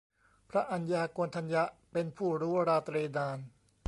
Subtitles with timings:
[0.49, 3.37] พระอัญญาโกณฑัญญะ เป็นผู้รู้ราตรีนาน